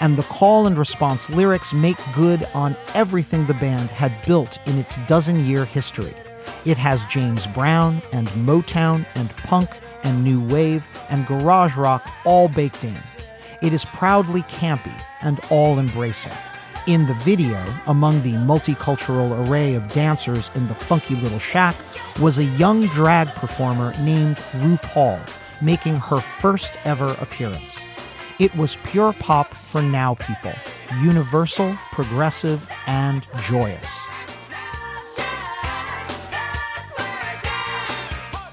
[0.00, 4.78] and the call and response lyrics make good on everything the band had built in
[4.78, 6.14] its dozen year history.
[6.64, 9.70] It has James Brown and Motown and punk
[10.02, 12.96] and new wave and garage rock all baked in.
[13.62, 16.32] It is proudly campy and all embracing.
[16.86, 21.76] In the video, among the multicultural array of dancers in the funky little shack,
[22.20, 25.20] was a young drag performer named RuPaul,
[25.60, 27.84] making her first ever appearance.
[28.40, 30.54] It was pure pop for now people,
[31.02, 34.00] universal, progressive, and joyous.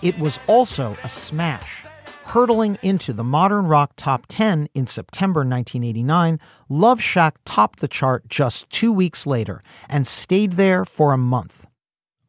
[0.03, 1.85] It was also a smash.
[2.25, 8.27] Hurtling into the modern rock top 10 in September 1989, Love Shack topped the chart
[8.27, 11.65] just two weeks later and stayed there for a month.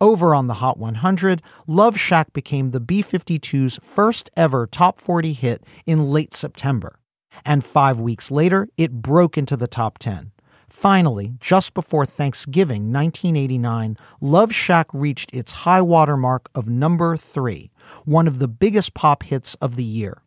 [0.00, 5.32] Over on the Hot 100, Love Shack became the B 52's first ever top 40
[5.32, 7.00] hit in late September.
[7.44, 10.32] And five weeks later, it broke into the top 10.
[10.68, 17.70] Finally, just before Thanksgiving 1989, Love Shack reached its high water mark of number three,
[18.04, 20.22] one of the biggest pop hits of the year.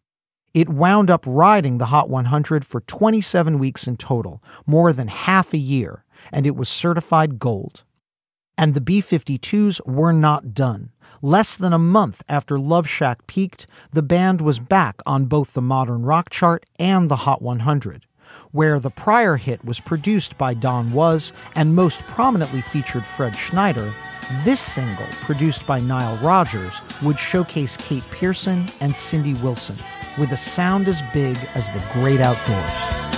[0.53, 5.53] It wound up riding the Hot 100 for 27 weeks in total, more than half
[5.53, 7.85] a year, and it was certified gold.
[8.57, 10.89] And the B 52s were not done.
[11.23, 15.61] Less than a month after Love Shack peaked, the band was back on both the
[15.61, 18.07] modern rock chart and the Hot 100.
[18.51, 23.93] Where the prior hit was produced by Don Was and most prominently featured Fred Schneider,
[24.43, 29.77] this single, produced by Nile Rodgers, would showcase Kate Pierson and Cindy Wilson
[30.17, 33.10] with a sound as big as the great outdoors.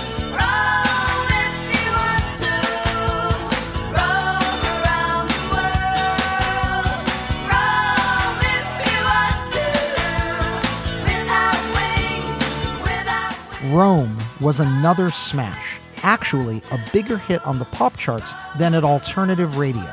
[13.74, 19.58] Rome was another smash, actually a bigger hit on the pop charts than at alternative
[19.58, 19.92] radio.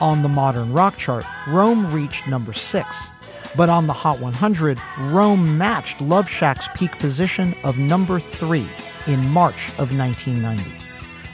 [0.00, 3.12] On the modern rock chart, Rome reached number six.
[3.56, 8.66] But on the Hot 100, Rome matched Love Shack's peak position of number three
[9.06, 10.64] in March of 1990.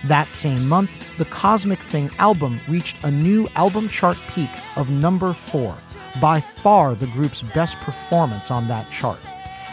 [0.09, 5.33] That same month, the Cosmic Thing album reached a new album chart peak of number
[5.33, 5.75] four,
[6.21, 9.21] by far the group's best performance on that chart.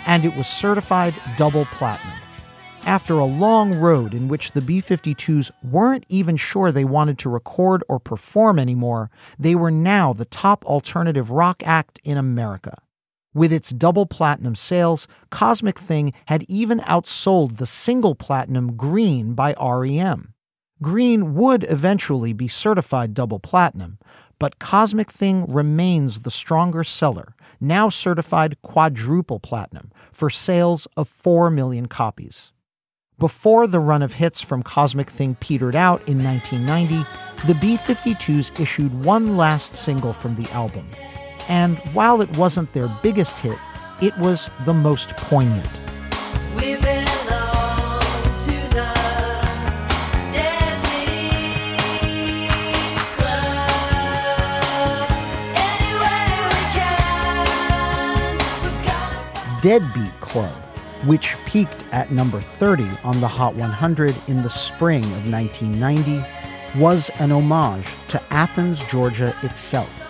[0.06, 2.18] And it was certified double platinum.
[2.86, 7.30] After a long road in which the B 52s weren't even sure they wanted to
[7.30, 12.78] record or perform anymore, they were now the top alternative rock act in America.
[13.34, 19.56] With its double platinum sales, Cosmic Thing had even outsold the single platinum Green by
[19.60, 20.36] REM.
[20.82, 23.97] Green would eventually be certified double platinum,
[24.40, 31.50] but Cosmic Thing remains the stronger seller, now certified quadruple platinum, for sales of 4
[31.50, 32.52] million copies.
[33.18, 37.08] Before the run of hits from Cosmic Thing petered out in 1990,
[37.48, 40.86] the B 52s issued one last single from the album.
[41.48, 43.58] And while it wasn't their biggest hit,
[44.02, 45.70] it was the most poignant.
[59.66, 60.53] Deadbeat Club,
[61.05, 66.24] which peaked at number 30 on the Hot 100 in the spring of 1990,
[66.80, 70.07] was an homage to Athens, Georgia itself,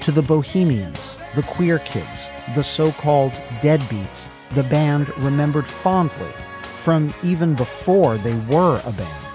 [0.00, 7.14] to the Bohemians, the queer kids, the so called deadbeats the band remembered fondly from
[7.22, 9.26] even before they were a band.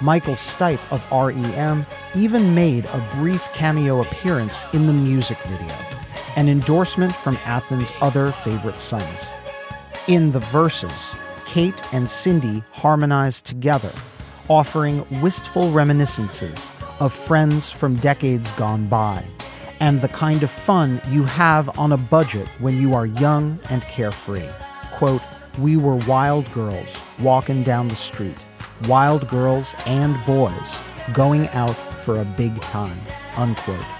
[0.00, 1.86] Michael Stipe of REM
[2.16, 5.95] even made a brief cameo appearance in the music video,
[6.36, 9.32] an endorsement from Athens' other favorite sons.
[10.06, 11.16] In the verses,
[11.46, 13.90] Kate and Cindy harmonize together,
[14.48, 16.70] offering wistful reminiscences
[17.00, 19.24] of friends from decades gone by,
[19.80, 23.82] and the kind of fun you have on a budget when you are young and
[23.82, 24.48] carefree.
[24.92, 25.22] Quote,
[25.58, 28.36] We were wild girls walking down the street,
[28.86, 30.80] wild girls and boys
[31.12, 32.98] going out for a big time.
[33.36, 33.95] Unquote.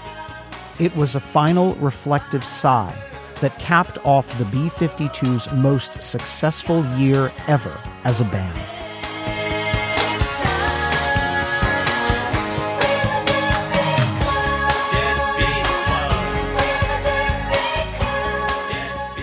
[0.79, 2.95] It was a final reflective sigh
[3.41, 8.59] that capped off the B 52's most successful year ever as a band.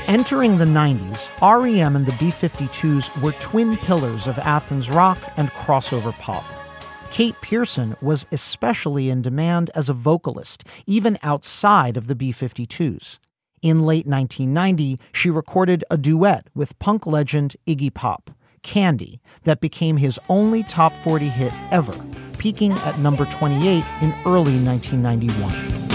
[0.09, 5.51] Entering the 90s, REM and the B 52s were twin pillars of Athens rock and
[5.51, 6.45] crossover pop.
[7.11, 13.19] Kate Pierson was especially in demand as a vocalist, even outside of the B 52s.
[13.63, 18.31] In late 1990, she recorded a duet with punk legend Iggy Pop,
[18.63, 21.95] Candy, that became his only top 40 hit ever,
[22.39, 25.94] peaking at number 28 in early 1991.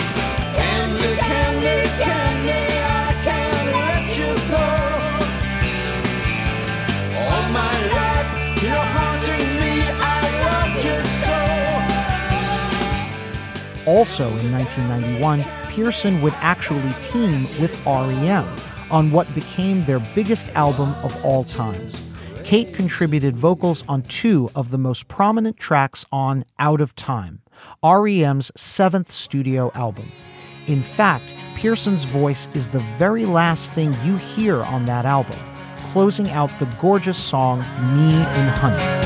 [13.89, 18.47] Also in 1991, Pierson would actually team with REM
[18.91, 21.89] on what became their biggest album of all time.
[22.43, 27.41] Kate contributed vocals on two of the most prominent tracks on Out of Time,
[27.83, 30.11] REM's seventh studio album.
[30.67, 35.39] In fact, Pierson's voice is the very last thing you hear on that album,
[35.85, 37.61] closing out the gorgeous song
[37.95, 38.98] Me in Honey.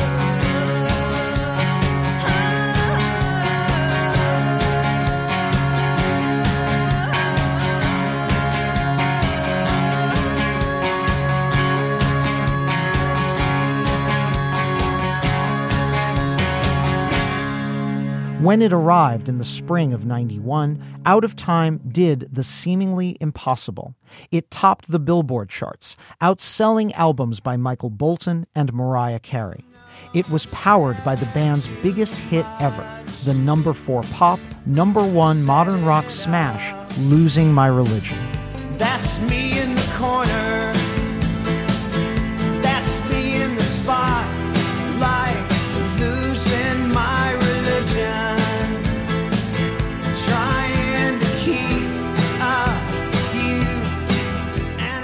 [18.44, 23.96] When it arrived in the spring of 91, Out of Time did the seemingly impossible.
[24.32, 29.64] It topped the Billboard charts, outselling albums by Michael Bolton and Mariah Carey.
[30.14, 32.86] It was powered by the band's biggest hit ever,
[33.24, 38.20] the number four pop, number one modern rock smash, Losing My Religion.
[38.78, 40.53] That's me in the corner.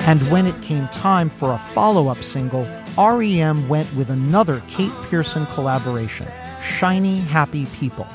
[0.10, 4.92] And when it came time for a follow up single, REM went with another Kate
[5.04, 6.26] Pierson collaboration,
[6.64, 8.08] Shiny Happy People,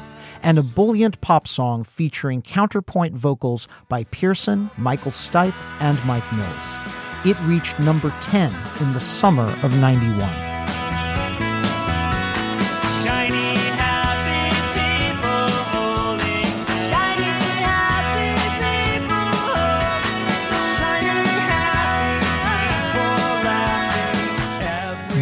[0.42, 6.78] and a buoyant pop song featuring counterpoint vocals by Pierson, Michael Stipe, and Mike Mills.
[7.24, 10.53] It reached number 10 in the summer of 91.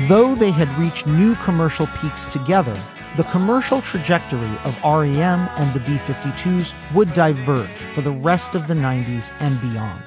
[0.09, 2.75] Though they had reached new commercial peaks together,
[3.17, 8.67] the commercial trajectory of REM and the B 52s would diverge for the rest of
[8.67, 10.03] the 90s and beyond.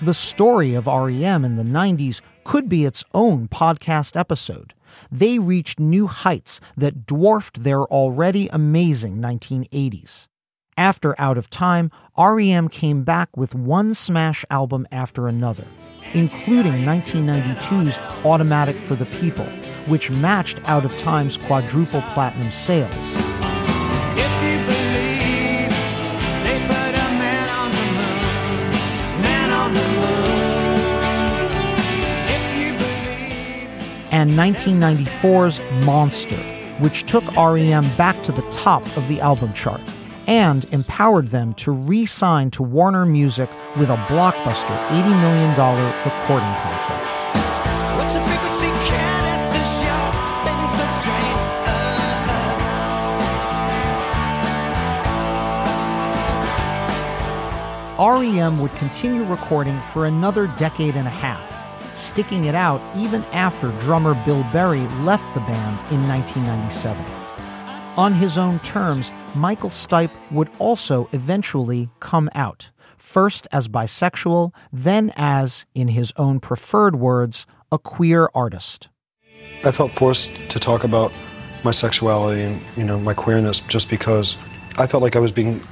[0.00, 4.72] The story of REM in the 90s could be its own podcast episode.
[5.10, 10.28] They reached new heights that dwarfed their already amazing 1980s.
[10.76, 15.66] After Out of Time, REM came back with one smash album after another,
[16.14, 19.46] including 1992's Automatic for the People,
[19.86, 22.90] which matched Out of Time's quadruple platinum sales.
[22.90, 25.70] If you believe
[26.42, 30.80] they put a man on the moon, man on the moon.
[32.26, 33.68] If you believe.
[34.10, 36.42] and 1994's Monster,
[36.80, 39.80] which took REM back to the top of the album chart
[40.26, 45.50] and empowered them to re sign to Warner Music with a blockbuster $80 million
[46.04, 47.08] recording contract.
[47.96, 50.14] What's the frequency count at the shop?
[50.44, 51.44] Been so drained.
[57.98, 63.70] REM would continue recording for another decade and a half, sticking it out even after
[63.80, 67.04] drummer Bill Berry left the band in 1997.
[67.96, 75.12] On his own terms, Michael Stipe would also eventually come out, first as bisexual, then
[75.16, 78.88] as, in his own preferred words, a queer artist.
[79.64, 81.12] I felt forced to talk about
[81.64, 84.36] my sexuality and you know my queerness just because
[84.76, 85.62] I felt like I was being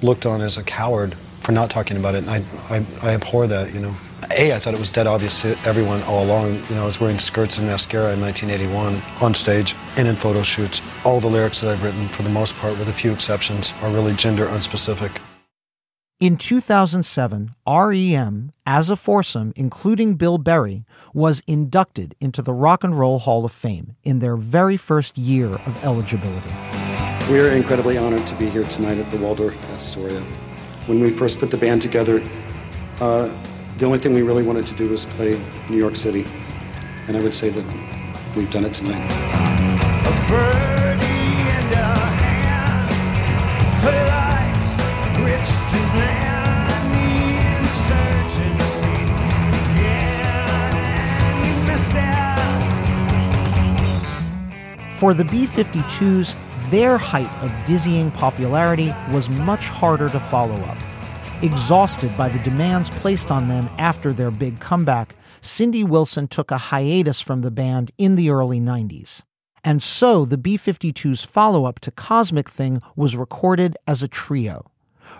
[0.00, 3.46] looked on as a coward for not talking about it, and I I, I abhor
[3.46, 3.72] that.
[3.72, 3.94] You know,
[4.30, 6.54] a I thought it was dead obvious to everyone all along.
[6.68, 10.42] You know, I was wearing skirts and mascara in 1981 on stage and in photo
[10.42, 10.80] shoots.
[11.04, 13.90] All the lyrics that I've written, for the most part, with a few exceptions, are
[13.90, 15.20] really gender unspecific.
[16.20, 22.96] In 2007, REM, as a foursome, including Bill Berry, was inducted into the Rock and
[22.96, 26.50] Roll Hall of Fame in their very first year of eligibility.
[27.28, 30.20] We are incredibly honored to be here tonight at the Waldorf Astoria.
[30.86, 32.22] When we first put the band together,
[33.00, 33.28] uh,
[33.78, 36.26] the only thing we really wanted to do was play New York City.
[37.08, 37.64] And I would say that
[38.36, 39.00] we've done it tonight.
[39.00, 42.94] A birdie and a hand
[43.82, 44.76] for life's
[45.18, 46.70] richest land.
[46.92, 47.08] The
[47.58, 48.96] insurgency
[49.50, 52.42] began, and you missed out.
[54.92, 56.36] For the B 52s,
[56.70, 60.78] their height of dizzying popularity was much harder to follow up.
[61.42, 66.56] Exhausted by the demands placed on them after their big comeback, Cindy Wilson took a
[66.56, 69.24] hiatus from the band in the early 90s.
[69.64, 74.70] And so the B 52's follow up to Cosmic Thing was recorded as a trio.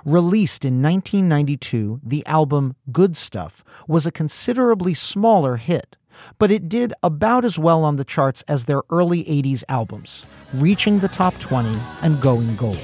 [0.05, 5.97] Released in 1992, the album Good Stuff was a considerably smaller hit,
[6.39, 11.01] but it did about as well on the charts as their early 80s albums, reaching
[11.01, 12.79] the top 20 and going gold.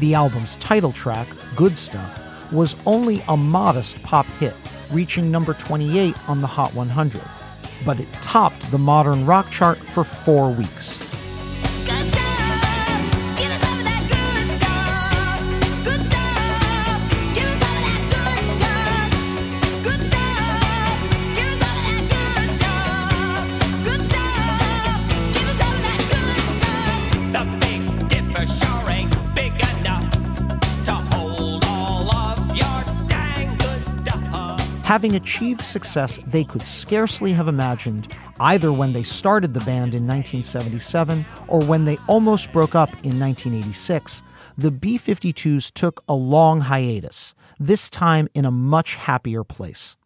[0.00, 4.54] The album's title track, Good Stuff, was only a modest pop hit,
[4.90, 7.20] reaching number 28 on the Hot 100,
[7.84, 11.13] but it topped the modern rock chart for four weeks.
[34.94, 38.06] Having achieved success they could scarcely have imagined
[38.38, 43.18] either when they started the band in 1977 or when they almost broke up in
[43.18, 44.22] 1986,
[44.56, 49.96] the B 52s took a long hiatus, this time in a much happier place.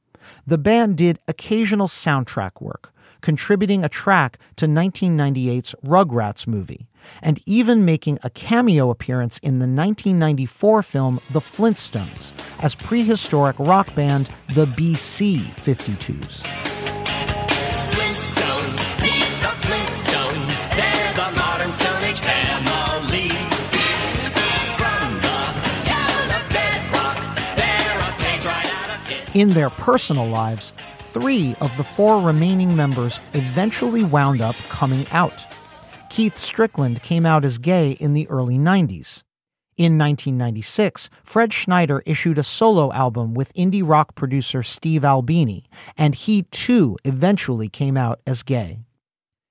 [0.46, 6.88] The band did occasional soundtrack work, contributing a track to 1998's Rugrats movie,
[7.22, 13.94] and even making a cameo appearance in the 1994 film The Flintstones as prehistoric rock
[13.94, 16.44] band the BC 52s.
[17.92, 20.56] Flintstones, meet the Flintstones.
[20.76, 23.28] They're the modern Stone Age family.
[24.76, 25.40] From the
[25.84, 27.18] town of Bedrock,
[27.56, 29.40] they're a page right out of history.
[29.40, 30.72] In their personal lives,
[31.08, 35.46] three of the four remaining members eventually wound up coming out.
[36.10, 39.22] Keith Strickland came out as gay in the early 90s.
[39.76, 45.64] In 1996, Fred Schneider issued a solo album with indie rock producer Steve Albini,
[45.96, 48.80] and he too eventually came out as gay.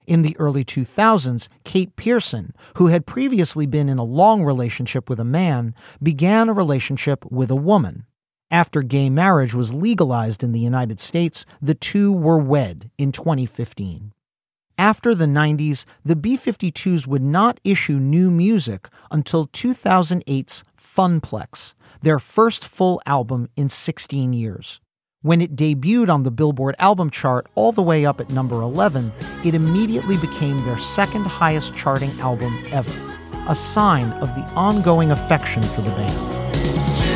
[0.05, 5.19] In the early 2000s, Kate Pierson, who had previously been in a long relationship with
[5.19, 8.05] a man, began a relationship with a woman.
[8.49, 14.13] After gay marriage was legalized in the United States, the two were wed in 2015.
[14.77, 22.19] After the 90s, the B 52s would not issue new music until 2008's Funplex, their
[22.19, 24.79] first full album in 16 years.
[25.21, 29.11] When it debuted on the Billboard album chart all the way up at number 11,
[29.43, 32.93] it immediately became their second highest charting album ever,
[33.49, 37.06] a sign of the ongoing affection for the band.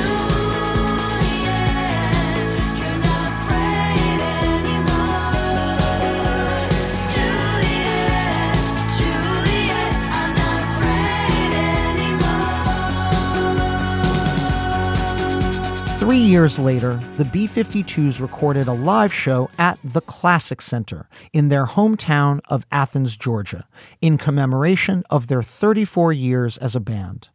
[16.11, 21.47] Three years later, the B 52s recorded a live show at the Classic Center in
[21.47, 23.65] their hometown of Athens, Georgia,
[24.01, 27.29] in commemoration of their 34 years as a band.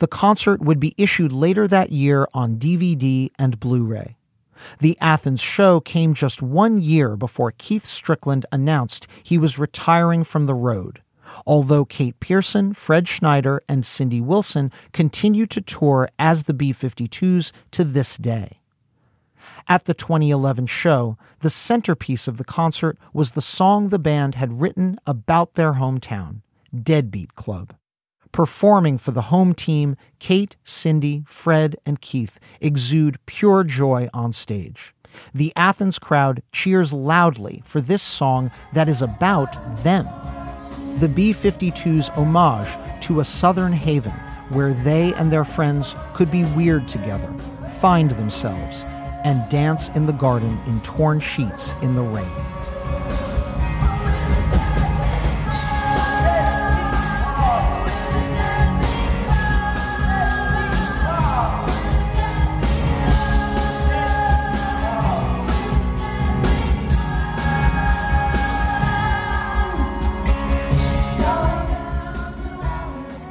[0.00, 4.18] The concert would be issued later that year on DVD and Blu ray.
[4.80, 10.44] The Athens show came just one year before Keith Strickland announced he was retiring from
[10.44, 11.00] the road
[11.46, 17.52] although Kate Pierson, Fred Schneider, and Cindy Wilson continue to tour as the B 52s
[17.72, 18.60] to this day.
[19.68, 24.60] At the 2011 show, the centerpiece of the concert was the song the band had
[24.60, 26.42] written about their hometown,
[26.74, 27.74] Deadbeat Club.
[28.32, 34.94] Performing for the home team, Kate, Cindy, Fred, and Keith exude pure joy on stage.
[35.34, 40.06] The Athens crowd cheers loudly for this song that is about them
[41.00, 42.68] the B 52's homage
[43.00, 44.12] to a southern haven
[44.50, 47.32] where they and their friends could be weird together,
[47.80, 48.84] find themselves,
[49.24, 53.39] and dance in the garden in torn sheets in the rain.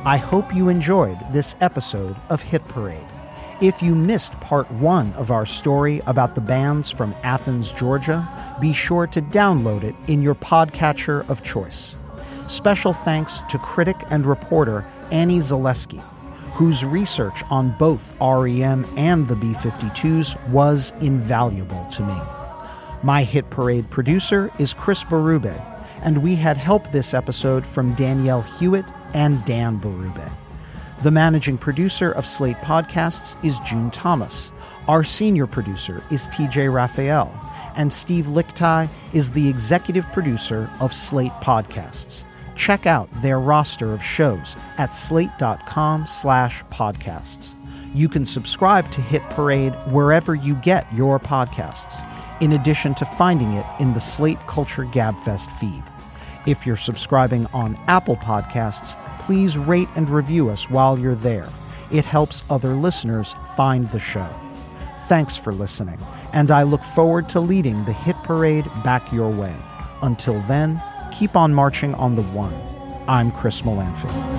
[0.05, 3.05] I hope you enjoyed this episode of Hit Parade.
[3.61, 8.25] If you missed part one of our story about the bands from Athens, Georgia,
[8.61, 11.97] be sure to download it in your podcatcher of choice.
[12.47, 15.99] Special thanks to critic and reporter Annie Zaleski,
[16.53, 22.17] whose research on both REM and the B 52s was invaluable to me.
[23.03, 25.61] My Hit Parade producer is Chris Berube,
[26.05, 30.31] and we had help this episode from Danielle Hewitt and Dan Berube.
[31.03, 34.51] The managing producer of Slate Podcasts is June Thomas.
[34.87, 37.33] Our senior producer is TJ Raphael.
[37.75, 42.25] And Steve Lickteig is the executive producer of Slate Podcasts.
[42.57, 47.55] Check out their roster of shows at slate.com slash podcasts.
[47.93, 52.05] You can subscribe to Hit Parade wherever you get your podcasts,
[52.41, 55.83] in addition to finding it in the Slate Culture Gabfest feed.
[56.49, 61.47] If you're subscribing on Apple Podcasts, please rate and review us while you're there.
[61.91, 64.27] It helps other listeners find the show.
[65.07, 65.99] Thanks for listening,
[66.33, 69.55] and I look forward to leading the hit parade back your way.
[70.01, 70.81] Until then,
[71.13, 72.55] keep on marching on the one.
[73.07, 74.38] I'm Chris Molanphy.